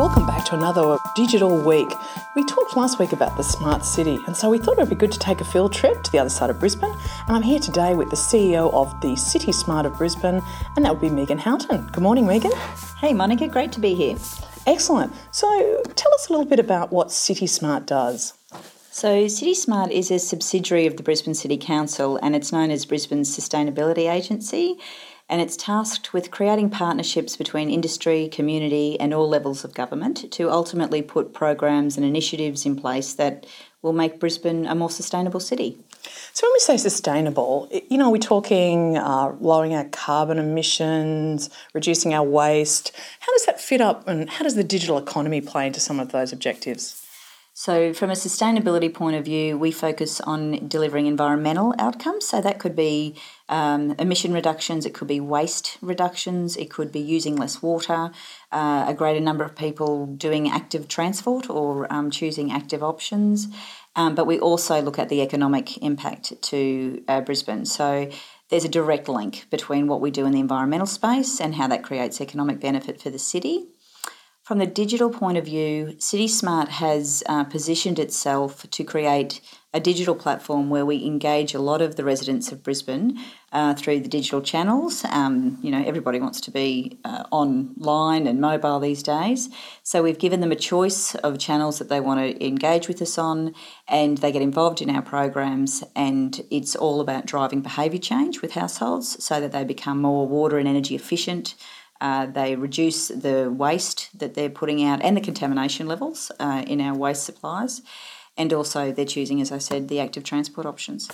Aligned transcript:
Welcome 0.00 0.24
back 0.24 0.46
to 0.46 0.54
another 0.54 0.96
digital 1.14 1.54
week. 1.62 1.92
We 2.34 2.42
talked 2.46 2.74
last 2.74 2.98
week 2.98 3.12
about 3.12 3.36
the 3.36 3.42
smart 3.42 3.84
city, 3.84 4.18
and 4.26 4.34
so 4.34 4.48
we 4.48 4.56
thought 4.56 4.78
it 4.78 4.80
would 4.80 4.88
be 4.88 4.94
good 4.94 5.12
to 5.12 5.18
take 5.18 5.42
a 5.42 5.44
field 5.44 5.74
trip 5.74 6.02
to 6.04 6.10
the 6.10 6.18
other 6.18 6.30
side 6.30 6.48
of 6.48 6.58
Brisbane. 6.58 6.90
And 7.28 7.36
I'm 7.36 7.42
here 7.42 7.58
today 7.58 7.94
with 7.94 8.08
the 8.08 8.16
CEO 8.16 8.72
of 8.72 8.98
the 9.02 9.14
City 9.14 9.52
Smart 9.52 9.84
of 9.84 9.98
Brisbane, 9.98 10.40
and 10.74 10.86
that 10.86 10.92
would 10.92 11.02
be 11.02 11.10
Megan 11.10 11.36
Houghton. 11.36 11.86
Good 11.92 12.02
morning, 12.02 12.26
Megan. 12.26 12.50
Hey, 12.98 13.12
Monica, 13.12 13.46
great 13.46 13.72
to 13.72 13.80
be 13.80 13.94
here. 13.94 14.16
Excellent. 14.66 15.12
So 15.32 15.82
tell 15.96 16.14
us 16.14 16.30
a 16.30 16.32
little 16.32 16.46
bit 16.46 16.60
about 16.60 16.90
what 16.90 17.12
City 17.12 17.46
Smart 17.46 17.84
does. 17.84 18.32
So, 18.90 19.28
City 19.28 19.54
Smart 19.54 19.92
is 19.92 20.10
a 20.10 20.18
subsidiary 20.18 20.86
of 20.86 20.96
the 20.96 21.02
Brisbane 21.02 21.34
City 21.34 21.58
Council 21.58 22.18
and 22.22 22.34
it's 22.34 22.52
known 22.52 22.70
as 22.70 22.86
Brisbane's 22.86 23.36
Sustainability 23.36 24.10
Agency 24.10 24.78
and 25.30 25.40
it's 25.40 25.56
tasked 25.56 26.12
with 26.12 26.32
creating 26.32 26.68
partnerships 26.70 27.36
between 27.36 27.70
industry, 27.70 28.28
community, 28.28 28.98
and 28.98 29.14
all 29.14 29.28
levels 29.28 29.64
of 29.64 29.72
government 29.72 30.30
to 30.32 30.50
ultimately 30.50 31.02
put 31.02 31.32
programs 31.32 31.96
and 31.96 32.04
initiatives 32.04 32.66
in 32.66 32.74
place 32.74 33.14
that 33.14 33.46
will 33.80 33.92
make 33.92 34.18
Brisbane 34.18 34.66
a 34.66 34.74
more 34.74 34.90
sustainable 34.90 35.38
city. 35.38 35.78
So, 36.32 36.46
when 36.46 36.52
we 36.52 36.58
say 36.58 36.76
sustainable, 36.76 37.68
you 37.88 37.96
know, 37.96 38.10
we're 38.10 38.18
talking 38.18 38.98
uh, 38.98 39.34
lowering 39.40 39.74
our 39.74 39.84
carbon 39.84 40.38
emissions, 40.38 41.48
reducing 41.74 42.12
our 42.12 42.24
waste. 42.24 42.92
How 43.20 43.32
does 43.32 43.46
that 43.46 43.60
fit 43.60 43.80
up, 43.80 44.08
and 44.08 44.28
how 44.28 44.42
does 44.42 44.56
the 44.56 44.64
digital 44.64 44.98
economy 44.98 45.40
play 45.40 45.68
into 45.68 45.80
some 45.80 46.00
of 46.00 46.10
those 46.10 46.32
objectives? 46.32 47.06
So, 47.60 47.92
from 47.92 48.08
a 48.08 48.14
sustainability 48.14 48.90
point 48.90 49.16
of 49.16 49.26
view, 49.26 49.58
we 49.58 49.70
focus 49.70 50.18
on 50.22 50.66
delivering 50.66 51.04
environmental 51.04 51.74
outcomes. 51.78 52.26
So, 52.26 52.40
that 52.40 52.58
could 52.58 52.74
be 52.74 53.16
um, 53.50 53.94
emission 53.98 54.32
reductions, 54.32 54.86
it 54.86 54.94
could 54.94 55.08
be 55.08 55.20
waste 55.20 55.76
reductions, 55.82 56.56
it 56.56 56.70
could 56.70 56.90
be 56.90 57.00
using 57.00 57.36
less 57.36 57.60
water, 57.60 58.12
uh, 58.50 58.86
a 58.88 58.94
greater 58.94 59.20
number 59.20 59.44
of 59.44 59.54
people 59.56 60.06
doing 60.06 60.48
active 60.48 60.88
transport 60.88 61.50
or 61.50 61.86
um, 61.92 62.10
choosing 62.10 62.50
active 62.50 62.82
options. 62.82 63.48
Um, 63.94 64.14
but 64.14 64.26
we 64.26 64.40
also 64.40 64.80
look 64.80 64.98
at 64.98 65.10
the 65.10 65.20
economic 65.20 65.76
impact 65.82 66.40
to 66.40 67.04
uh, 67.08 67.20
Brisbane. 67.20 67.66
So, 67.66 68.10
there's 68.48 68.64
a 68.64 68.70
direct 68.70 69.06
link 69.06 69.44
between 69.50 69.86
what 69.86 70.00
we 70.00 70.10
do 70.10 70.24
in 70.24 70.32
the 70.32 70.40
environmental 70.40 70.86
space 70.86 71.38
and 71.42 71.56
how 71.56 71.66
that 71.66 71.82
creates 71.82 72.22
economic 72.22 72.58
benefit 72.58 73.02
for 73.02 73.10
the 73.10 73.18
city. 73.18 73.66
From 74.50 74.58
the 74.58 74.66
digital 74.66 75.10
point 75.10 75.38
of 75.38 75.44
view, 75.44 75.94
CitySmart 75.98 76.66
has 76.66 77.22
uh, 77.26 77.44
positioned 77.44 78.00
itself 78.00 78.68
to 78.68 78.82
create 78.82 79.40
a 79.72 79.78
digital 79.78 80.16
platform 80.16 80.70
where 80.70 80.84
we 80.84 81.04
engage 81.04 81.54
a 81.54 81.60
lot 81.60 81.80
of 81.80 81.94
the 81.94 82.02
residents 82.02 82.50
of 82.50 82.64
Brisbane 82.64 83.16
uh, 83.52 83.74
through 83.74 84.00
the 84.00 84.08
digital 84.08 84.42
channels. 84.42 85.04
Um, 85.04 85.60
you 85.62 85.70
know, 85.70 85.84
everybody 85.86 86.18
wants 86.18 86.40
to 86.40 86.50
be 86.50 86.98
uh, 87.04 87.22
online 87.30 88.26
and 88.26 88.40
mobile 88.40 88.80
these 88.80 89.04
days. 89.04 89.50
So 89.84 90.02
we've 90.02 90.18
given 90.18 90.40
them 90.40 90.50
a 90.50 90.56
choice 90.56 91.14
of 91.14 91.38
channels 91.38 91.78
that 91.78 91.88
they 91.88 92.00
want 92.00 92.18
to 92.18 92.44
engage 92.44 92.88
with 92.88 93.00
us 93.00 93.18
on, 93.18 93.54
and 93.86 94.18
they 94.18 94.32
get 94.32 94.42
involved 94.42 94.82
in 94.82 94.90
our 94.90 95.02
programs. 95.02 95.84
And 95.94 96.44
it's 96.50 96.74
all 96.74 97.00
about 97.00 97.26
driving 97.26 97.60
behaviour 97.60 98.00
change 98.00 98.42
with 98.42 98.54
households 98.54 99.22
so 99.24 99.40
that 99.40 99.52
they 99.52 99.62
become 99.62 100.02
more 100.02 100.26
water 100.26 100.58
and 100.58 100.66
energy 100.66 100.96
efficient. 100.96 101.54
Uh, 102.00 102.26
they 102.26 102.56
reduce 102.56 103.08
the 103.08 103.50
waste 103.50 104.08
that 104.18 104.34
they're 104.34 104.50
putting 104.50 104.82
out 104.84 105.02
and 105.02 105.16
the 105.16 105.20
contamination 105.20 105.86
levels 105.86 106.32
uh, 106.40 106.64
in 106.66 106.80
our 106.80 106.94
waste 106.94 107.24
supplies. 107.24 107.82
And 108.36 108.52
also, 108.54 108.90
they're 108.90 109.04
choosing, 109.04 109.42
as 109.42 109.52
I 109.52 109.58
said, 109.58 109.88
the 109.88 110.00
active 110.00 110.24
transport 110.24 110.66
options. 110.66 111.08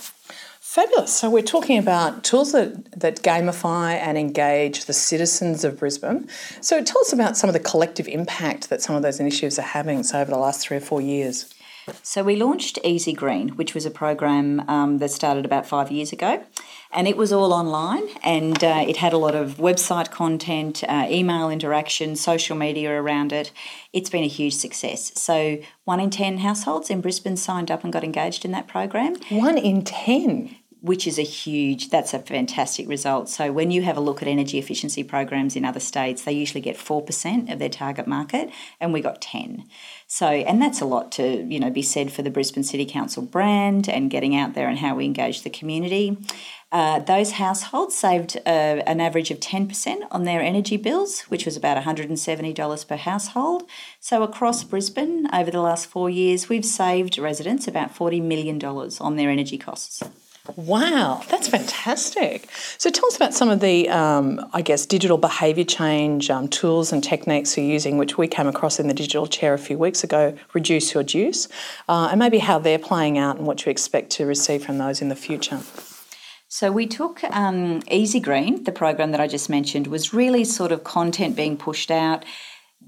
Fabulous. 0.61 1.13
So, 1.13 1.29
we're 1.29 1.41
talking 1.41 1.77
about 1.77 2.23
tools 2.23 2.53
that, 2.53 2.99
that 2.99 3.21
gamify 3.21 3.95
and 3.95 4.17
engage 4.17 4.85
the 4.85 4.93
citizens 4.93 5.65
of 5.65 5.79
Brisbane. 5.79 6.29
So, 6.61 6.81
tell 6.81 7.01
us 7.01 7.11
about 7.11 7.35
some 7.35 7.49
of 7.49 7.53
the 7.53 7.59
collective 7.59 8.07
impact 8.07 8.69
that 8.69 8.81
some 8.81 8.95
of 8.95 9.01
those 9.01 9.19
initiatives 9.19 9.59
are 9.59 9.63
having 9.63 10.03
so 10.03 10.21
over 10.21 10.31
the 10.31 10.37
last 10.37 10.61
three 10.61 10.77
or 10.77 10.81
four 10.81 11.01
years. 11.01 11.53
So, 12.01 12.23
we 12.23 12.37
launched 12.37 12.79
Easy 12.85 13.11
Green, 13.13 13.49
which 13.49 13.73
was 13.73 13.85
a 13.85 13.91
program 13.91 14.61
um, 14.69 14.99
that 14.99 15.09
started 15.09 15.43
about 15.43 15.65
five 15.65 15.91
years 15.91 16.13
ago 16.13 16.45
and 16.91 17.07
it 17.07 17.17
was 17.17 17.31
all 17.31 17.53
online 17.53 18.07
and 18.23 18.63
uh, 18.63 18.83
it 18.87 18.97
had 18.97 19.13
a 19.13 19.17
lot 19.17 19.35
of 19.35 19.57
website 19.57 20.11
content 20.11 20.83
uh, 20.87 21.07
email 21.09 21.49
interaction 21.49 22.15
social 22.15 22.55
media 22.55 22.91
around 22.91 23.31
it. 23.33 23.51
It's 23.93 24.09
been 24.09 24.23
a 24.23 24.27
huge 24.27 24.53
success. 24.53 25.11
So 25.19 25.59
one 25.83 25.99
in 25.99 26.09
ten 26.09 26.39
households 26.39 26.89
in 26.89 27.01
brisbane 27.01 27.37
signed 27.37 27.71
up 27.71 27.83
and 27.83 27.93
got 27.93 28.03
engaged 28.03 28.45
in 28.45 28.51
that 28.51 28.67
program. 28.67 29.15
One 29.29 29.57
in 29.57 29.83
ten? 29.83 30.55
Which 30.79 31.07
is 31.07 31.17
a 31.17 31.23
huge 31.23 31.89
that's 31.89 32.13
a 32.13 32.19
fantastic 32.19 32.87
result. 32.87 33.29
So 33.29 33.51
when 33.51 33.71
you 33.71 33.81
have 33.81 33.97
a 33.97 34.01
look 34.01 34.21
at 34.21 34.27
energy 34.27 34.59
efficiency 34.59 35.03
programs 35.03 35.55
in 35.55 35.65
other 35.65 35.79
states 35.79 36.23
they 36.23 36.31
usually 36.31 36.61
get 36.61 36.77
4% 36.77 37.51
of 37.51 37.59
their 37.59 37.69
target 37.69 38.07
market 38.07 38.51
and 38.79 38.93
we 38.93 39.01
got 39.01 39.21
10 39.21 39.65
so 40.05 40.27
and 40.27 40.61
that's 40.61 40.79
a 40.79 40.85
lot 40.85 41.11
to 41.13 41.43
you 41.43 41.59
know 41.59 41.69
be 41.69 41.81
said 41.81 42.11
for 42.11 42.21
the 42.21 42.29
brisbane 42.29 42.63
city 42.63 42.85
council 42.85 43.23
brand 43.23 43.89
and 43.89 44.09
getting 44.09 44.35
out 44.35 44.53
there 44.53 44.69
and 44.69 44.79
how 44.79 44.95
we 44.95 45.05
engage 45.05 45.41
the 45.41 45.49
community 45.49 46.17
uh, 46.71 46.99
those 46.99 47.31
households 47.31 47.95
saved 47.95 48.37
uh, 48.45 48.49
an 48.49 48.99
average 48.99 49.31
of 49.31 49.39
10% 49.39 50.01
on 50.11 50.25
their 50.25 50.41
energy 50.41 50.75
bills, 50.75 51.21
which 51.21 51.45
was 51.45 51.55
about 51.55 51.81
$170 51.81 52.87
per 52.87 52.97
household. 52.97 53.63
So, 54.01 54.21
across 54.21 54.65
Brisbane, 54.65 55.27
over 55.33 55.49
the 55.49 55.61
last 55.61 55.87
four 55.87 56.09
years, 56.09 56.49
we've 56.49 56.65
saved 56.65 57.17
residents 57.17 57.69
about 57.69 57.95
$40 57.95 58.21
million 58.21 58.61
on 58.63 59.15
their 59.15 59.29
energy 59.29 59.57
costs. 59.57 60.03
Wow, 60.57 61.23
that's 61.29 61.47
fantastic. 61.47 62.49
So, 62.77 62.89
tell 62.89 63.07
us 63.07 63.15
about 63.15 63.33
some 63.33 63.49
of 63.49 63.61
the, 63.61 63.87
um, 63.87 64.45
I 64.51 64.61
guess, 64.61 64.85
digital 64.85 65.17
behaviour 65.17 65.63
change 65.63 66.29
um, 66.29 66.49
tools 66.49 66.91
and 66.91 67.01
techniques 67.01 67.57
you're 67.57 67.65
using, 67.65 67.97
which 67.97 68.17
we 68.17 68.27
came 68.27 68.47
across 68.47 68.77
in 68.77 68.89
the 68.89 68.93
digital 68.93 69.25
chair 69.25 69.53
a 69.53 69.57
few 69.57 69.77
weeks 69.77 70.03
ago, 70.03 70.37
Reduce 70.53 70.93
Your 70.93 71.03
Juice, 71.03 71.47
uh, 71.87 72.09
and 72.11 72.19
maybe 72.19 72.39
how 72.39 72.59
they're 72.59 72.77
playing 72.77 73.17
out 73.17 73.37
and 73.37 73.47
what 73.47 73.65
you 73.65 73.69
expect 73.69 74.09
to 74.11 74.25
receive 74.25 74.65
from 74.65 74.79
those 74.79 75.01
in 75.01 75.07
the 75.07 75.15
future. 75.15 75.61
So 76.49 76.71
we 76.71 76.87
took 76.87 77.23
um, 77.25 77.81
Easy 77.91 78.21
Green, 78.21 78.63
the 78.63 78.71
program 78.71 79.11
that 79.11 79.19
I 79.19 79.27
just 79.27 79.49
mentioned, 79.49 79.87
was 79.87 80.13
really 80.13 80.45
sort 80.45 80.71
of 80.71 80.85
content 80.85 81.35
being 81.35 81.57
pushed 81.57 81.91
out. 81.91 82.23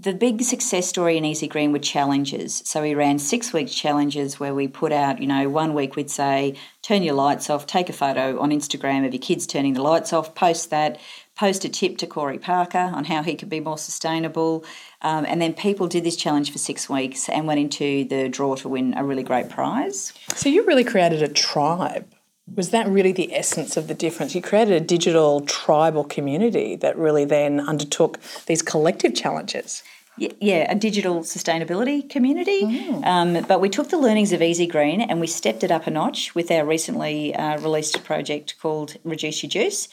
The 0.02 0.14
big 0.14 0.44
success 0.44 0.88
story 0.88 1.18
in 1.18 1.26
Easy 1.26 1.46
Green 1.46 1.74
were 1.74 1.80
challenges. 1.80 2.62
So 2.66 2.82
we 2.82 2.96
ran 2.96 3.20
six 3.20 3.52
week 3.52 3.68
challenges 3.68 4.40
where 4.40 4.56
we 4.56 4.70
put 4.70 4.94
out, 4.94 5.20
you 5.20 5.28
know, 5.28 5.50
one 5.50 5.74
week 5.74 5.98
we'd 5.98 6.10
say, 6.10 6.56
turn 6.82 7.04
your 7.04 7.16
lights 7.16 7.50
off, 7.50 7.68
take 7.68 7.90
a 7.90 7.94
photo 7.94 8.40
on 8.40 8.52
Instagram 8.52 9.06
of 9.06 9.14
your 9.14 9.22
kids 9.22 9.46
turning 9.46 9.74
the 9.74 9.82
lights 9.82 10.14
off, 10.14 10.36
post 10.36 10.70
that, 10.70 10.98
post 11.36 11.66
a 11.66 11.70
tip 11.70 11.98
to 11.98 12.08
Corey 12.08 12.38
Parker 12.38 12.78
on 12.94 13.04
how 13.06 13.24
he 13.24 13.36
could 13.36 13.50
be 13.50 13.60
more 13.60 13.78
sustainable. 13.78 14.64
Um, 15.02 15.26
and 15.26 15.42
then 15.42 15.54
people 15.54 15.90
did 15.90 16.06
this 16.06 16.16
challenge 16.16 16.50
for 16.50 16.60
six 16.60 16.88
weeks 16.88 17.28
and 17.28 17.46
went 17.46 17.60
into 17.60 18.06
the 18.06 18.30
draw 18.30 18.56
to 18.56 18.70
win 18.70 18.94
a 18.96 19.04
really 19.04 19.24
great 19.24 19.50
prize. 19.50 20.14
So 20.34 20.48
you 20.48 20.66
really 20.66 20.86
created 20.86 21.22
a 21.22 21.28
tribe 21.28 22.08
was 22.56 22.70
that 22.72 22.88
really 22.88 23.12
the 23.12 23.34
essence 23.34 23.78
of 23.78 23.88
the 23.88 23.94
difference? 23.94 24.36
You 24.36 24.42
created 24.42 24.82
a 24.82 24.86
digital 24.86 25.42
tribal 25.42 26.04
community 26.04 26.76
that 26.78 26.98
really 26.98 27.26
then 27.26 27.60
undertook 27.60 28.20
these 28.46 28.62
collective 28.62 29.16
challenges. 29.16 29.84
Yeah, 30.18 30.70
a 30.70 30.76
digital 30.76 31.22
sustainability 31.22 32.10
community. 32.10 32.64
Mm. 32.64 33.06
Um, 33.06 33.46
but 33.48 33.62
we 33.62 33.70
took 33.70 33.90
the 33.90 33.98
learnings 33.98 34.34
of 34.34 34.42
Easy 34.42 34.68
Green 34.68 35.00
and 35.00 35.22
we 35.22 35.28
stepped 35.28 35.64
it 35.64 35.72
up 35.72 35.88
a 35.88 35.92
notch 35.92 36.36
with 36.36 36.52
our 36.52 36.66
recently 36.66 37.34
uh, 37.34 37.58
released 37.60 38.04
project 38.04 38.56
called 38.62 38.98
Reduce 39.06 39.44
Your 39.44 39.50
Juice. 39.50 39.88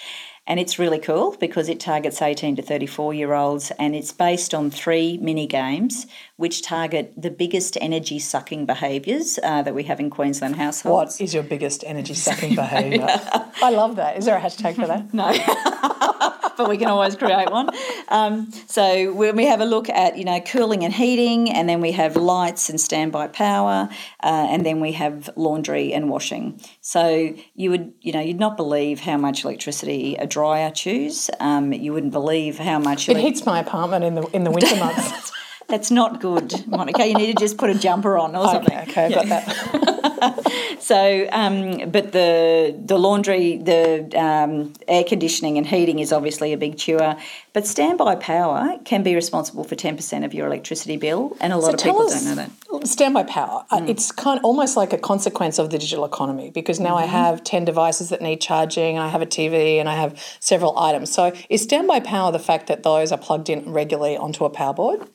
And 0.48 0.60
it's 0.60 0.78
really 0.78 0.98
cool 0.98 1.36
because 1.40 1.68
it 1.68 1.80
targets 1.80 2.22
18 2.22 2.56
to 2.56 2.62
34 2.62 3.14
year 3.14 3.34
olds 3.34 3.72
and 3.78 3.94
it's 3.96 4.12
based 4.12 4.54
on 4.54 4.70
three 4.70 5.18
mini 5.18 5.46
games 5.46 6.06
which 6.36 6.62
target 6.62 7.12
the 7.16 7.30
biggest 7.30 7.76
energy 7.80 8.18
sucking 8.18 8.66
behaviours 8.66 9.38
uh, 9.42 9.62
that 9.62 9.74
we 9.74 9.84
have 9.84 9.98
in 9.98 10.10
Queensland 10.10 10.56
households. 10.56 11.14
What 11.14 11.20
is 11.20 11.34
your 11.34 11.42
biggest 11.42 11.82
energy 11.84 12.14
sucking 12.14 12.54
behaviour? 12.54 13.06
I 13.62 13.70
love 13.70 13.96
that. 13.96 14.18
Is 14.18 14.26
there 14.26 14.36
a 14.36 14.40
hashtag 14.40 14.76
for 14.76 14.86
that? 14.86 15.12
no. 15.12 16.32
but 16.56 16.68
we 16.68 16.76
can 16.76 16.88
always 16.88 17.16
create 17.16 17.50
one. 17.50 17.70
Um, 18.08 18.50
so 18.66 19.12
when 19.12 19.36
we 19.36 19.46
have 19.46 19.60
a 19.60 19.64
look 19.64 19.88
at 19.88 20.16
you 20.16 20.24
know 20.24 20.40
cooling 20.40 20.84
and 20.84 20.92
heating, 20.92 21.50
and 21.50 21.68
then 21.68 21.80
we 21.80 21.92
have 21.92 22.16
lights 22.16 22.68
and 22.68 22.80
standby 22.80 23.28
power, 23.28 23.88
uh, 24.22 24.46
and 24.50 24.64
then 24.64 24.80
we 24.80 24.92
have 24.92 25.30
laundry 25.36 25.92
and 25.92 26.08
washing. 26.08 26.60
So 26.80 27.34
you 27.54 27.70
would 27.70 27.92
you 28.00 28.12
know 28.12 28.20
you'd 28.20 28.40
not 28.40 28.56
believe 28.56 29.00
how 29.00 29.16
much 29.16 29.44
electricity 29.44 30.16
a 30.16 30.26
dryer 30.26 30.70
chews. 30.70 31.30
Um, 31.40 31.72
you 31.72 31.92
wouldn't 31.92 32.12
believe 32.12 32.58
how 32.58 32.78
much 32.78 33.08
it 33.08 33.16
heats 33.16 33.44
my 33.46 33.60
apartment 33.60 34.04
in 34.04 34.14
the 34.14 34.22
in 34.28 34.44
the 34.44 34.50
winter 34.50 34.76
months. 34.76 35.32
That's 35.68 35.90
not 35.90 36.20
good, 36.20 36.64
Monica. 36.68 37.04
You 37.06 37.14
need 37.14 37.36
to 37.36 37.40
just 37.40 37.58
put 37.58 37.70
a 37.70 37.74
jumper 37.74 38.16
on 38.16 38.36
or 38.36 38.48
something. 38.48 38.78
Okay, 38.82 39.06
okay, 39.06 39.14
got 39.14 39.26
that. 39.26 39.94
so, 40.80 41.28
um, 41.32 41.90
but 41.90 42.12
the 42.12 42.78
the 42.84 42.98
laundry, 42.98 43.58
the 43.58 44.10
um, 44.18 44.72
air 44.88 45.04
conditioning 45.04 45.58
and 45.58 45.66
heating 45.66 45.98
is 45.98 46.12
obviously 46.12 46.52
a 46.52 46.56
big 46.56 46.76
chewer. 46.76 47.16
But 47.52 47.66
standby 47.66 48.16
power 48.16 48.78
can 48.84 49.02
be 49.02 49.14
responsible 49.14 49.64
for 49.64 49.74
ten 49.74 49.96
percent 49.96 50.24
of 50.24 50.34
your 50.34 50.46
electricity 50.46 50.96
bill, 50.96 51.36
and 51.40 51.52
a 51.52 51.56
lot 51.56 51.68
so 51.68 51.74
of 51.74 51.82
people 51.82 52.08
don't 52.08 52.24
know 52.24 52.34
that. 52.34 52.86
Standby 52.86 53.24
power, 53.24 53.64
uh, 53.70 53.78
mm. 53.78 53.88
it's 53.88 54.12
kind 54.12 54.38
of 54.38 54.44
almost 54.44 54.76
like 54.76 54.92
a 54.92 54.98
consequence 54.98 55.58
of 55.58 55.70
the 55.70 55.78
digital 55.78 56.04
economy 56.04 56.50
because 56.50 56.78
now 56.78 56.96
mm-hmm. 56.96 57.04
I 57.04 57.06
have 57.06 57.44
ten 57.44 57.64
devices 57.64 58.10
that 58.10 58.20
need 58.20 58.40
charging. 58.40 58.98
I 58.98 59.08
have 59.08 59.22
a 59.22 59.26
TV 59.26 59.78
and 59.78 59.88
I 59.88 59.94
have 59.94 60.20
several 60.40 60.78
items. 60.78 61.12
So, 61.12 61.32
is 61.48 61.62
standby 61.62 62.00
power 62.00 62.32
the 62.32 62.38
fact 62.38 62.66
that 62.66 62.82
those 62.82 63.12
are 63.12 63.18
plugged 63.18 63.48
in 63.48 63.72
regularly 63.72 64.16
onto 64.16 64.44
a 64.44 64.50
power 64.50 64.74
board? 64.74 65.08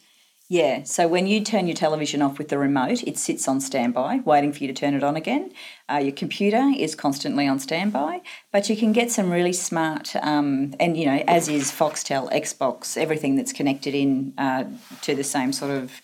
Yeah, 0.51 0.83
so 0.83 1.07
when 1.07 1.27
you 1.27 1.41
turn 1.45 1.67
your 1.67 1.77
television 1.77 2.21
off 2.21 2.37
with 2.37 2.49
the 2.49 2.57
remote, 2.57 3.03
it 3.03 3.17
sits 3.17 3.47
on 3.47 3.61
standby, 3.61 4.19
waiting 4.25 4.51
for 4.51 4.59
you 4.59 4.67
to 4.67 4.73
turn 4.73 4.93
it 4.93 5.01
on 5.01 5.15
again. 5.15 5.53
Uh, 5.89 5.99
your 6.03 6.11
computer 6.11 6.73
is 6.77 6.93
constantly 6.93 7.47
on 7.47 7.57
standby, 7.57 8.19
but 8.51 8.69
you 8.69 8.75
can 8.75 8.91
get 8.91 9.09
some 9.09 9.31
really 9.31 9.53
smart, 9.53 10.13
um, 10.17 10.75
and 10.77 10.97
you 10.97 11.05
know, 11.05 11.23
as 11.25 11.47
is 11.47 11.71
Foxtel, 11.71 12.29
Xbox, 12.33 12.97
everything 12.97 13.37
that's 13.37 13.53
connected 13.53 13.95
in 13.95 14.33
uh, 14.37 14.65
to 15.03 15.15
the 15.15 15.23
same 15.23 15.53
sort 15.53 15.71
of 15.71 16.01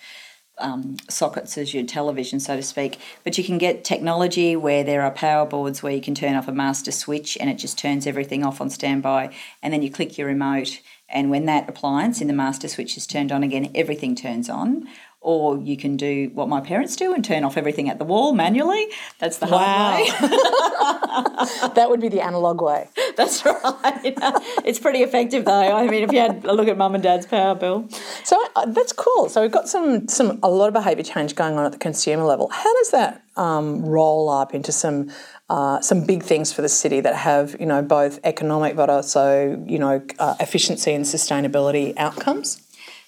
um, 0.59 0.95
sockets 1.09 1.57
as 1.57 1.73
your 1.73 1.83
television, 1.83 2.39
so 2.39 2.55
to 2.55 2.63
speak. 2.63 2.99
But 3.25 3.37
you 3.37 3.43
can 3.43 3.57
get 3.57 3.83
technology 3.83 4.55
where 4.55 4.81
there 4.81 5.01
are 5.01 5.11
power 5.11 5.45
boards 5.45 5.83
where 5.83 5.91
you 5.91 6.01
can 6.01 6.15
turn 6.15 6.35
off 6.35 6.47
a 6.47 6.53
master 6.53 6.93
switch 6.93 7.37
and 7.41 7.49
it 7.49 7.55
just 7.55 7.77
turns 7.77 8.07
everything 8.07 8.45
off 8.45 8.61
on 8.61 8.69
standby, 8.69 9.35
and 9.61 9.73
then 9.73 9.81
you 9.81 9.91
click 9.91 10.17
your 10.17 10.27
remote 10.27 10.79
and 11.09 11.29
when 11.29 11.45
that 11.45 11.69
appliance 11.69 12.21
in 12.21 12.27
the 12.27 12.33
master 12.33 12.67
switch 12.67 12.97
is 12.97 13.07
turned 13.07 13.31
on 13.31 13.43
again, 13.43 13.71
everything 13.73 14.15
turns 14.15 14.49
on. 14.49 14.87
Or 15.27 15.57
you 15.57 15.75
can 15.75 15.97
do 15.97 16.31
what 16.33 16.47
my 16.47 16.61
parents 16.61 16.95
do 16.95 17.13
and 17.13 17.21
turn 17.23 17.43
off 17.43 17.57
everything 17.57 17.89
at 17.89 17.97
the 17.99 18.05
wall 18.05 18.31
manually. 18.33 18.87
That's 19.19 19.39
the 19.39 19.47
Wow. 19.47 19.57
hard 20.07 20.31
way. 20.31 21.69
that 21.75 21.89
would 21.89 21.99
be 21.99 22.07
the 22.07 22.21
analog 22.21 22.61
way. 22.61 22.87
That's 23.17 23.43
right. 23.45 24.13
it's 24.63 24.79
pretty 24.79 24.99
effective 24.99 25.43
though. 25.43 25.75
I 25.75 25.85
mean, 25.87 26.03
if 26.03 26.13
you 26.13 26.19
had 26.19 26.45
a 26.45 26.53
look 26.53 26.69
at 26.69 26.77
mum 26.77 26.95
and 26.95 27.03
dad's 27.03 27.25
power 27.25 27.55
bill. 27.55 27.89
So 28.23 28.41
uh, 28.55 28.67
that's 28.67 28.93
cool. 28.93 29.27
So 29.27 29.41
we've 29.41 29.51
got 29.51 29.67
some 29.67 30.07
some 30.07 30.39
a 30.43 30.49
lot 30.49 30.67
of 30.69 30.73
behaviour 30.73 31.03
change 31.03 31.35
going 31.35 31.57
on 31.57 31.65
at 31.65 31.73
the 31.73 31.77
consumer 31.77 32.23
level. 32.23 32.47
How 32.47 32.73
does 32.77 32.91
that 32.91 33.21
um, 33.35 33.85
roll 33.85 34.29
up 34.29 34.53
into 34.53 34.71
some 34.71 35.11
uh, 35.49 35.81
some 35.81 36.05
big 36.05 36.23
things 36.23 36.53
for 36.53 36.61
the 36.61 36.69
city 36.69 37.01
that 37.01 37.15
have 37.17 37.55
you 37.59 37.65
know 37.65 37.81
both 37.81 38.19
economic 38.23 38.77
but 38.77 38.89
also 38.89 39.61
you 39.67 39.77
know 39.79 40.01
uh, 40.19 40.35
efficiency 40.39 40.93
and 40.93 41.03
sustainability 41.03 41.93
outcomes? 41.97 42.61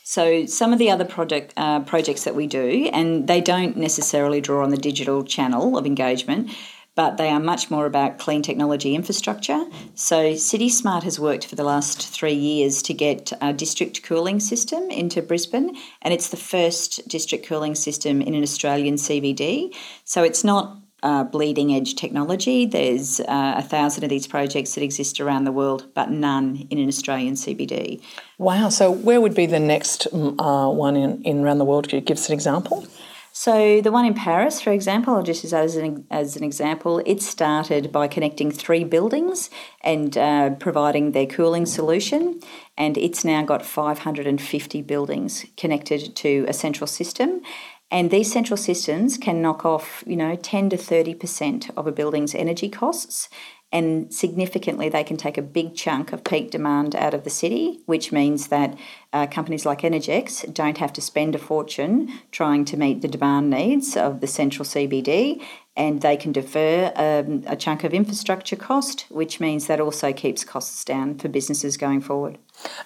So 0.10 0.48
some 0.48 0.74
of 0.74 0.80
the 0.80 0.90
other 0.90 1.06
project 1.06 1.54
uh, 1.56 1.82
projects 1.82 2.24
that 2.24 2.34
we 2.34 2.48
do, 2.48 2.90
and 2.92 3.28
they 3.28 3.42
don't 3.42 3.78
necessarily 3.78 4.42
draw 4.42 4.64
on 4.64 4.72
the 4.72 4.78
digital 4.90 5.24
channel 5.24 5.78
of 5.78 5.86
engagement, 5.86 6.50
but 6.96 7.18
they 7.18 7.30
are 7.30 7.40
much 7.40 7.70
more 7.70 7.86
about 7.86 8.18
clean 8.18 8.42
technology 8.42 8.96
infrastructure. 8.96 9.66
So 9.94 10.34
City 10.34 10.68
Smart 10.68 11.04
has 11.04 11.20
worked 11.20 11.46
for 11.46 11.56
the 11.56 11.64
last 11.64 12.08
three 12.08 12.34
years 12.34 12.82
to 12.84 12.94
get 12.96 13.32
a 13.40 13.54
district 13.54 14.02
cooling 14.02 14.40
system 14.40 14.90
into 14.90 15.22
Brisbane, 15.22 15.78
and 16.02 16.12
it's 16.12 16.30
the 16.30 16.38
first 16.38 17.08
district 17.08 17.46
cooling 17.46 17.76
system 17.76 18.20
in 18.20 18.34
an 18.34 18.42
Australian 18.42 18.96
CBD. 18.96 19.76
So 20.06 20.24
it's 20.24 20.44
not 20.44 20.76
uh, 21.04 21.24
bleeding 21.24 21.74
edge 21.74 21.96
technology. 21.96 22.66
There's 22.66 23.20
uh, 23.22 23.56
a 23.58 23.62
thousand 23.62 24.04
of 24.04 24.10
these 24.10 24.28
projects 24.28 24.76
that 24.76 24.84
exist 24.84 25.20
around 25.20 25.46
the 25.46 25.52
world, 25.52 25.88
but 25.94 26.12
none 26.12 26.68
in 26.70 26.78
an 26.78 26.88
Australian 26.88 27.36
CBD. 27.36 28.02
Wow. 28.38 28.70
So 28.70 28.92
where 28.92 29.22
would 29.22 29.36
be 29.36 29.46
the 29.46 29.60
next 29.60 30.08
mm, 30.12 30.36
uh, 30.40 30.72
one 30.72 30.96
in, 30.96 31.22
in 31.24 31.44
around 31.44 31.60
the 31.60 31.66
world? 31.66 31.86
Could 31.86 31.94
you 31.94 32.02
give 32.02 32.18
us 32.18 32.28
an 32.30 32.34
example? 32.34 32.88
So 33.32 33.80
the 33.80 33.92
one 33.92 34.06
in 34.06 34.16
Paris, 34.16 34.60
for 34.60 34.72
example, 34.72 35.16
I'll 35.16 35.24
just 35.24 35.44
use 35.44 35.52
that 35.52 35.64
as 35.64 35.76
an, 35.76 36.06
as 36.12 36.36
an 36.36 36.44
example. 36.44 37.02
It 37.06 37.22
started 37.22 37.92
by 37.92 38.08
connecting 38.08 38.52
three 38.52 38.84
buildings 38.84 39.50
and 39.82 40.18
uh, 40.18 40.50
providing 40.56 41.12
their 41.12 41.28
cooling 41.28 41.66
solution, 41.66 42.42
and 42.78 42.98
it's 42.98 43.24
now 43.24 43.44
got 43.44 43.66
550 43.66 44.82
buildings 44.82 45.46
connected 45.56 46.16
to 46.18 46.46
a 46.50 46.54
central 46.54 46.88
system. 46.88 47.42
And 47.92 48.12
these 48.12 48.32
central 48.32 48.58
systems 48.58 49.18
can 49.18 49.42
knock 49.42 49.66
off, 49.66 50.04
you 50.06 50.16
know, 50.16 50.36
10 50.36 50.70
to 50.72 50.78
30% 50.78 51.72
of 51.76 51.88
a 51.88 51.92
building's 51.92 52.36
energy 52.36 52.70
costs. 52.70 53.30
And 53.72 54.12
significantly, 54.12 54.90
they 54.90 55.04
can 55.04 55.18
take 55.18 55.38
a 55.38 55.44
big 55.44 55.76
chunk 55.76 56.12
of 56.12 56.24
peak 56.24 56.50
demand 56.50 56.96
out 56.96 57.14
of 57.14 57.24
the 57.24 57.30
city, 57.30 57.82
which 57.86 58.12
means 58.12 58.48
that 58.48 58.76
uh, 59.14 59.28
companies 59.28 59.66
like 59.66 59.82
Energex 59.82 60.52
don't 60.54 60.80
have 60.80 60.92
to 60.94 61.02
spend 61.02 61.36
a 61.36 61.40
fortune 61.40 62.12
trying 62.32 62.66
to 62.66 62.78
meet 62.78 63.02
the 63.02 63.08
demand 63.08 63.52
needs 63.52 63.96
of 63.96 64.22
the 64.22 64.28
central 64.28 64.66
CBD 64.66 65.44
and 65.80 66.02
they 66.02 66.18
can 66.18 66.34
defer 66.34 66.92
um, 66.98 67.42
a 67.48 67.56
chunk 67.56 67.86
of 67.86 67.94
infrastructure 67.94 68.58
cost, 68.58 69.06
which 69.08 69.40
means 69.40 69.68
that 69.68 69.80
also 69.80 70.12
keeps 70.12 70.44
costs 70.44 70.84
down 70.84 71.18
for 71.18 71.30
businesses 71.30 71.78
going 71.78 72.02
forward. 72.02 72.38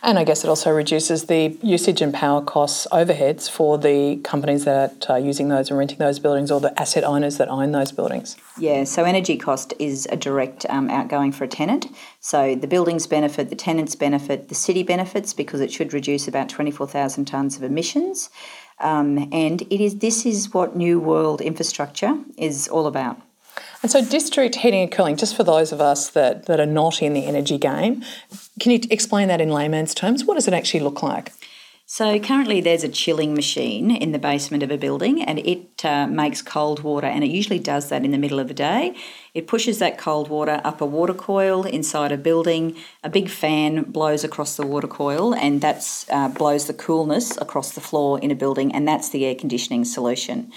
And 0.03 0.19
I 0.19 0.23
guess 0.23 0.43
it 0.43 0.47
also 0.47 0.69
reduces 0.69 1.25
the 1.25 1.57
usage 1.63 2.01
and 2.01 2.13
power 2.13 2.39
costs 2.39 2.85
overheads 2.91 3.49
for 3.49 3.79
the 3.79 4.17
companies 4.17 4.65
that 4.65 5.09
are 5.09 5.17
using 5.17 5.49
those 5.49 5.71
and 5.71 5.79
renting 5.79 5.97
those 5.97 6.19
buildings 6.19 6.51
or 6.51 6.59
the 6.59 6.79
asset 6.79 7.03
owners 7.03 7.37
that 7.37 7.47
own 7.47 7.71
those 7.71 7.91
buildings. 7.91 8.37
Yeah, 8.59 8.83
so 8.83 9.03
energy 9.03 9.37
cost 9.37 9.73
is 9.79 10.07
a 10.11 10.15
direct 10.15 10.67
um, 10.69 10.91
outgoing 10.91 11.31
for 11.31 11.45
a 11.45 11.47
tenant. 11.47 11.87
So 12.19 12.53
the 12.53 12.67
buildings 12.67 13.07
benefit, 13.07 13.49
the 13.49 13.55
tenants 13.55 13.95
benefit, 13.95 14.49
the 14.49 14.55
city 14.55 14.83
benefits 14.83 15.33
because 15.33 15.61
it 15.61 15.71
should 15.71 15.93
reduce 15.93 16.27
about 16.27 16.49
24,000 16.49 17.25
tonnes 17.25 17.57
of 17.57 17.63
emissions. 17.63 18.29
Um, 18.79 19.29
and 19.31 19.61
it 19.63 19.81
is 19.81 19.97
this 19.97 20.25
is 20.25 20.53
what 20.53 20.75
New 20.75 20.99
World 20.99 21.41
infrastructure 21.41 22.17
is 22.37 22.67
all 22.67 22.87
about. 22.87 23.21
And 23.81 23.91
so, 23.91 24.03
district 24.03 24.55
heating 24.55 24.81
and 24.81 24.91
cooling, 24.91 25.15
just 25.15 25.35
for 25.35 25.43
those 25.43 25.71
of 25.71 25.81
us 25.81 26.09
that, 26.11 26.45
that 26.45 26.59
are 26.59 26.65
not 26.65 27.01
in 27.01 27.13
the 27.13 27.25
energy 27.25 27.57
game, 27.57 28.03
can 28.59 28.71
you 28.71 28.79
explain 28.89 29.27
that 29.27 29.41
in 29.41 29.49
layman's 29.49 29.93
terms? 29.93 30.25
What 30.25 30.35
does 30.35 30.47
it 30.47 30.53
actually 30.53 30.79
look 30.79 31.03
like? 31.03 31.33
So 31.95 32.17
currently, 32.19 32.59
there's 32.59 32.83
a 32.83 32.89
chilling 32.89 33.35
machine 33.35 33.91
in 33.91 34.13
the 34.13 34.17
basement 34.17 34.63
of 34.63 34.71
a 34.71 34.79
building, 34.79 35.21
and 35.21 35.37
it 35.37 35.85
uh, 35.85 36.07
makes 36.07 36.41
cold 36.41 36.81
water, 36.81 37.05
and 37.05 37.23
it 37.23 37.29
usually 37.29 37.59
does 37.59 37.89
that 37.89 38.03
in 38.03 38.09
the 38.09 38.17
middle 38.17 38.39
of 38.39 38.47
the 38.47 38.53
day. 38.55 38.95
It 39.35 39.45
pushes 39.45 39.77
that 39.77 39.99
cold 39.99 40.27
water 40.27 40.59
up 40.63 40.81
a 40.81 40.87
water 40.87 41.13
coil 41.13 41.65
inside 41.65 42.11
a 42.11 42.17
building. 42.17 42.75
A 43.03 43.11
big 43.11 43.29
fan 43.29 43.83
blows 43.83 44.23
across 44.23 44.55
the 44.55 44.65
water 44.65 44.87
coil, 44.87 45.35
and 45.35 45.61
that 45.61 45.85
uh, 46.09 46.29
blows 46.29 46.65
the 46.65 46.73
coolness 46.73 47.37
across 47.37 47.73
the 47.73 47.79
floor 47.79 48.19
in 48.21 48.31
a 48.31 48.35
building, 48.35 48.73
and 48.73 48.87
that's 48.87 49.09
the 49.09 49.23
air 49.23 49.35
conditioning 49.35 49.85
solution. 49.85 50.51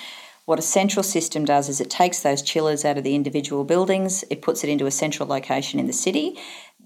What 0.46 0.58
a 0.58 0.62
central 0.62 1.02
system 1.02 1.44
does 1.44 1.68
is 1.68 1.82
it 1.82 1.90
takes 1.90 2.20
those 2.20 2.40
chillers 2.40 2.82
out 2.82 2.96
of 2.96 3.04
the 3.04 3.14
individual 3.14 3.64
buildings, 3.64 4.24
it 4.30 4.40
puts 4.40 4.64
it 4.64 4.70
into 4.70 4.86
a 4.86 4.90
central 4.90 5.28
location 5.28 5.78
in 5.80 5.86
the 5.86 5.92
city. 5.92 6.38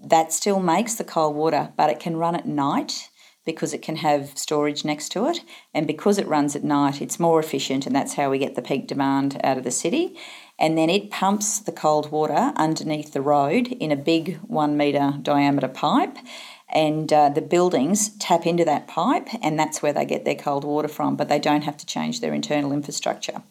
That 0.03 0.33
still 0.33 0.59
makes 0.59 0.95
the 0.95 1.05
cold 1.05 1.37
water, 1.37 1.71
but 1.77 1.89
it 1.89 2.01
can 2.01 2.17
run 2.17 2.35
at 2.35 2.45
night 2.45 3.07
because 3.45 3.73
it 3.73 3.81
can 3.81 3.97
have 3.97 4.37
storage 4.37 4.85
next 4.85 5.09
to 5.09 5.27
it. 5.27 5.41
And 5.73 5.87
because 5.87 6.17
it 6.17 6.27
runs 6.27 6.55
at 6.55 6.63
night, 6.63 7.01
it's 7.01 7.19
more 7.19 7.39
efficient, 7.39 7.85
and 7.85 7.95
that's 7.95 8.13
how 8.13 8.29
we 8.29 8.37
get 8.37 8.55
the 8.55 8.61
peak 8.61 8.87
demand 8.87 9.39
out 9.43 9.57
of 9.57 9.63
the 9.63 9.71
city. 9.71 10.17
And 10.59 10.77
then 10.77 10.89
it 10.89 11.09
pumps 11.09 11.59
the 11.59 11.71
cold 11.71 12.11
water 12.11 12.53
underneath 12.55 13.13
the 13.13 13.21
road 13.21 13.67
in 13.67 13.91
a 13.91 13.95
big 13.95 14.37
one 14.41 14.77
metre 14.77 15.15
diameter 15.21 15.67
pipe. 15.67 16.17
And 16.73 17.11
uh, 17.11 17.29
the 17.29 17.41
buildings 17.41 18.09
tap 18.17 18.45
into 18.45 18.63
that 18.65 18.87
pipe, 18.87 19.27
and 19.41 19.59
that's 19.59 19.81
where 19.81 19.91
they 19.91 20.05
get 20.05 20.23
their 20.23 20.35
cold 20.35 20.63
water 20.63 20.87
from, 20.87 21.15
but 21.15 21.27
they 21.27 21.39
don't 21.39 21.63
have 21.63 21.77
to 21.77 21.85
change 21.85 22.21
their 22.21 22.33
internal 22.33 22.71
infrastructure. 22.71 23.41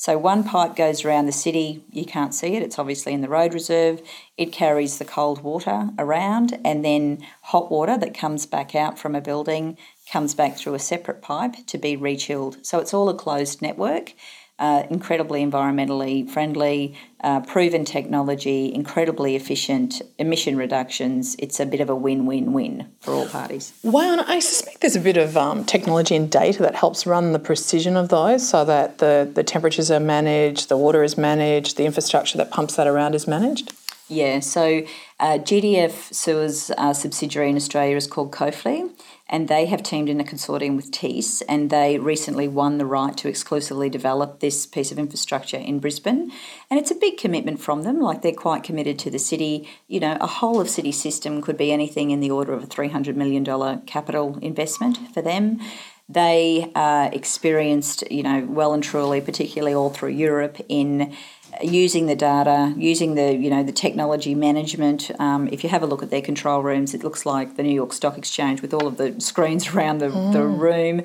So 0.00 0.16
one 0.16 0.44
pipe 0.44 0.76
goes 0.76 1.04
around 1.04 1.26
the 1.26 1.32
city, 1.32 1.82
you 1.90 2.04
can't 2.04 2.32
see 2.32 2.54
it, 2.54 2.62
it's 2.62 2.78
obviously 2.78 3.12
in 3.12 3.20
the 3.20 3.28
road 3.28 3.52
reserve. 3.52 4.00
It 4.36 4.52
carries 4.52 4.98
the 4.98 5.04
cold 5.04 5.42
water 5.42 5.90
around, 5.98 6.56
and 6.64 6.84
then 6.84 7.26
hot 7.42 7.68
water 7.68 7.98
that 7.98 8.16
comes 8.16 8.46
back 8.46 8.76
out 8.76 8.96
from 8.96 9.16
a 9.16 9.20
building 9.20 9.76
comes 10.08 10.36
back 10.36 10.56
through 10.56 10.74
a 10.74 10.78
separate 10.78 11.20
pipe 11.20 11.66
to 11.66 11.78
be 11.78 11.96
rechilled. 11.96 12.64
So 12.64 12.78
it's 12.78 12.94
all 12.94 13.08
a 13.08 13.14
closed 13.14 13.60
network 13.60 14.12
uh, 14.58 14.84
incredibly 14.90 15.44
environmentally 15.44 16.28
friendly, 16.28 16.94
uh, 17.20 17.40
proven 17.40 17.84
technology, 17.84 18.72
incredibly 18.72 19.36
efficient, 19.36 20.02
emission 20.18 20.56
reductions. 20.56 21.36
It's 21.38 21.60
a 21.60 21.66
bit 21.66 21.80
of 21.80 21.88
a 21.88 21.94
win 21.94 22.26
win 22.26 22.52
win 22.52 22.88
for 23.00 23.12
all 23.12 23.28
parties. 23.28 23.72
Wow, 23.82 24.12
and 24.12 24.20
I 24.22 24.40
suspect 24.40 24.80
there's 24.80 24.96
a 24.96 25.00
bit 25.00 25.16
of 25.16 25.36
um, 25.36 25.64
technology 25.64 26.16
and 26.16 26.30
data 26.30 26.62
that 26.62 26.74
helps 26.74 27.06
run 27.06 27.32
the 27.32 27.38
precision 27.38 27.96
of 27.96 28.08
those 28.08 28.48
so 28.48 28.64
that 28.64 28.98
the, 28.98 29.30
the 29.32 29.44
temperatures 29.44 29.90
are 29.90 30.00
managed, 30.00 30.68
the 30.68 30.76
water 30.76 31.02
is 31.02 31.16
managed, 31.16 31.76
the 31.76 31.84
infrastructure 31.84 32.38
that 32.38 32.50
pumps 32.50 32.76
that 32.76 32.86
around 32.86 33.14
is 33.14 33.26
managed. 33.26 33.72
Yeah, 34.08 34.40
so 34.40 34.82
uh, 35.20 35.38
GDF 35.38 36.14
Suez 36.14 36.70
uh, 36.78 36.94
subsidiary 36.94 37.50
in 37.50 37.56
Australia 37.56 37.94
is 37.94 38.06
called 38.06 38.32
Cofely, 38.32 38.90
and 39.28 39.48
they 39.48 39.66
have 39.66 39.82
teamed 39.82 40.08
in 40.08 40.20
a 40.20 40.24
consortium 40.24 40.76
with 40.76 40.90
Thiess, 40.90 41.42
and 41.48 41.70
they 41.70 41.98
recently 41.98 42.48
won 42.48 42.78
the 42.78 42.86
right 42.86 43.16
to 43.18 43.28
exclusively 43.28 43.90
develop 43.90 44.40
this 44.40 44.66
piece 44.66 44.90
of 44.90 44.98
infrastructure 44.98 45.56
in 45.56 45.78
Brisbane. 45.78 46.32
And 46.70 46.80
it's 46.80 46.90
a 46.90 46.94
big 46.94 47.18
commitment 47.18 47.60
from 47.60 47.82
them, 47.82 48.00
like 48.00 48.22
they're 48.22 48.32
quite 48.32 48.62
committed 48.62 48.98
to 49.00 49.10
the 49.10 49.18
city. 49.18 49.68
You 49.86 50.00
know, 50.00 50.16
a 50.20 50.26
whole 50.26 50.60
of 50.60 50.70
city 50.70 50.92
system 50.92 51.42
could 51.42 51.56
be 51.56 51.72
anything 51.72 52.10
in 52.10 52.20
the 52.20 52.30
order 52.30 52.52
of 52.52 52.64
a 52.64 52.66
$300 52.66 53.16
million 53.16 53.44
capital 53.82 54.38
investment 54.40 54.98
for 55.12 55.22
them. 55.22 55.60
They 56.08 56.70
uh, 56.74 57.10
experienced, 57.12 58.10
you 58.10 58.22
know, 58.22 58.46
well 58.48 58.72
and 58.72 58.82
truly, 58.82 59.20
particularly 59.20 59.74
all 59.74 59.90
through 59.90 60.10
Europe, 60.10 60.58
in 60.68 61.14
using 61.62 62.06
the 62.06 62.16
data, 62.16 62.74
using 62.76 63.14
the 63.14 63.34
you 63.34 63.50
know 63.50 63.62
the 63.62 63.72
technology 63.72 64.34
management. 64.34 65.10
Um, 65.20 65.48
if 65.48 65.62
you 65.62 65.70
have 65.70 65.82
a 65.82 65.86
look 65.86 66.02
at 66.02 66.10
their 66.10 66.22
control 66.22 66.62
rooms, 66.62 66.94
it 66.94 67.02
looks 67.02 67.26
like 67.26 67.56
the 67.56 67.62
New 67.62 67.72
York 67.74 67.92
Stock 67.92 68.18
Exchange 68.18 68.62
with 68.62 68.72
all 68.74 68.86
of 68.86 68.96
the 68.96 69.20
screens 69.20 69.68
around 69.74 69.98
the, 69.98 70.08
mm. 70.08 70.32
the 70.32 70.46
room, 70.46 71.02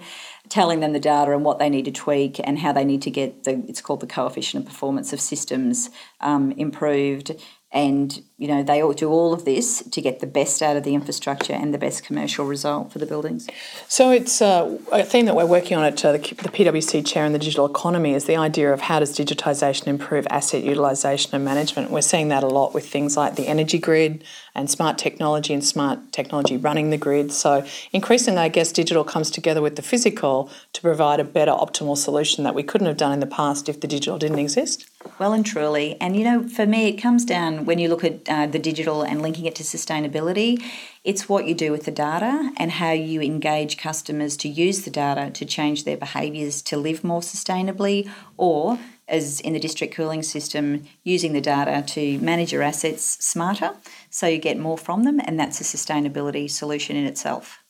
telling 0.50 0.80
them 0.80 0.94
the 0.94 1.00
data 1.00 1.32
and 1.34 1.44
what 1.44 1.60
they 1.60 1.70
need 1.70 1.86
to 1.86 1.92
tweak 1.92 2.40
and 2.44 2.60
how 2.60 2.72
they 2.72 2.86
need 2.86 3.02
to 3.04 3.12
get 3.12 3.44
the 3.44 3.64
it's 3.68 3.82
called 3.82 4.00
the 4.00 4.08
coefficient 4.08 4.64
of 4.64 4.70
performance 4.72 5.14
of 5.14 5.20
systems 5.20 5.90
um, 6.22 6.52
improved. 6.54 7.32
And 7.74 8.22
you 8.44 8.50
know, 8.50 8.62
they 8.62 8.84
all 8.84 8.92
do 8.92 9.10
all 9.10 9.32
of 9.32 9.46
this 9.46 9.82
to 9.84 10.02
get 10.02 10.20
the 10.20 10.28
best 10.28 10.62
out 10.62 10.76
of 10.76 10.84
the 10.84 10.94
infrastructure 10.94 11.54
and 11.54 11.74
the 11.74 11.78
best 11.78 12.04
commercial 12.04 12.46
result 12.46 12.92
for 12.92 13.00
the 13.00 13.06
buildings. 13.06 13.48
So 13.88 14.12
it's 14.12 14.42
uh, 14.42 14.78
a 14.92 15.04
theme 15.04 15.28
that 15.28 15.36
we're 15.36 15.46
working 15.46 15.78
on 15.78 15.86
at 15.86 16.04
uh, 16.04 16.12
the, 16.12 16.18
the 16.18 16.50
PwC 16.50 17.08
chair 17.08 17.26
in 17.26 17.32
the 17.32 17.40
digital 17.40 17.66
economy 17.66 18.14
is 18.14 18.26
the 18.26 18.36
idea 18.36 18.74
of 18.74 18.82
how 18.82 19.00
does 19.00 19.18
digitisation 19.18 19.88
improve 19.88 20.28
asset 20.30 20.64
utilisation 20.64 21.34
and 21.34 21.46
management. 21.46 21.90
We're 21.90 22.02
seeing 22.02 22.28
that 22.30 22.44
a 22.44 22.48
lot 22.48 22.74
with 22.74 22.86
things 22.86 23.16
like 23.16 23.36
the 23.36 23.48
energy 23.48 23.80
grid 23.80 24.26
and 24.54 24.70
smart 24.70 24.98
technology 24.98 25.54
and 25.54 25.64
smart 25.64 26.12
technology 26.12 26.58
running 26.58 26.90
the 26.90 26.98
grid. 26.98 27.32
So 27.32 27.66
increasingly, 27.94 28.42
I 28.42 28.50
guess 28.50 28.74
digital 28.74 29.06
comes 29.06 29.32
together 29.32 29.62
with 29.62 29.78
the 29.78 29.82
physical 29.82 30.50
to 30.74 30.82
provide 30.82 31.22
a 31.22 31.24
better 31.24 31.52
optimal 31.52 31.98
solution 31.98 32.44
that 32.44 32.56
we 32.56 32.64
couldn't 32.64 32.88
have 32.88 32.98
done 32.98 33.14
in 33.14 33.22
the 33.22 33.26
past 33.26 33.70
if 33.70 33.80
the 33.80 33.88
digital 33.88 34.18
didn't 34.18 34.40
exist. 34.40 34.90
Well 35.20 35.34
and 35.34 35.46
truly. 35.46 35.96
And 36.02 36.16
you 36.16 36.24
know, 36.24 36.48
for 36.48 36.66
me, 36.66 36.88
it 36.88 36.94
comes 36.94 37.24
down 37.24 37.66
when 37.66 37.78
you 37.80 37.88
look 37.88 38.04
at 38.04 38.28
uh, 38.28 38.48
the 38.48 38.60
digital 38.60 39.04
and 39.04 39.22
linking 39.22 39.46
it 39.46 39.56
to 39.56 39.64
sustainability, 39.64 40.64
it's 41.04 41.30
what 41.30 41.46
you 41.46 41.54
do 41.54 41.72
with 41.72 41.84
the 41.84 41.92
data 41.92 42.52
and 42.58 42.72
how 42.72 42.92
you 42.92 43.22
engage 43.22 43.78
customers 43.78 44.36
to 44.38 44.50
use 44.50 44.82
the 44.84 44.90
data 44.90 45.30
to 45.32 45.46
change 45.46 45.84
their 45.84 45.98
behaviours 45.98 46.62
to 46.64 46.78
live 46.78 47.04
more 47.04 47.22
sustainably 47.22 48.10
or 48.38 48.80
as 49.08 49.40
in 49.42 49.54
the 49.54 49.60
district 49.60 49.94
cooling 49.94 50.24
system, 50.24 50.86
using 51.04 51.34
the 51.34 51.42
data 51.42 51.84
to 51.86 52.18
manage 52.20 52.52
your 52.52 52.64
assets 52.64 53.04
smarter 53.24 53.76
so 54.10 54.28
you 54.28 54.38
get 54.38 54.58
more 54.58 54.78
from 54.78 55.04
them, 55.04 55.20
and 55.26 55.40
that's 55.40 55.60
a 55.60 55.64
sustainability 55.64 56.50
solution 56.50 56.96
in 56.96 57.06
itself. 57.06 57.63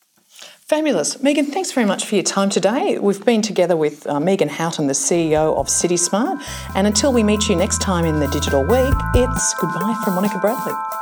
Fabulous. 0.68 1.22
Megan, 1.22 1.46
thanks 1.46 1.74
very 1.74 1.86
much 1.86 2.06
for 2.06 2.16
your 2.16 2.24
time 2.24 2.50
today. 2.50 2.98
We've 2.98 3.24
been 3.26 3.42
together 3.42 3.76
with 3.76 4.08
uh, 4.08 4.22
Megan 4.22 4.48
Houghton, 4.48 4.88
the 4.88 4.94
CEO 4.94 5.58
of 5.58 5.68
CitySmart. 5.68 6.42
And 6.74 6.88
until 6.88 7.12
we 7.12 7.22
meet 7.22 7.50
you 7.50 7.56
next 7.58 7.82
time 7.82 8.06
in 8.06 8.22
the 8.22 8.28
Digital 8.28 8.62
Week, 8.62 8.94
it's 9.14 9.54
goodbye 9.60 10.02
from 10.06 10.16
Monica 10.16 10.40
Bradley. 10.40 10.93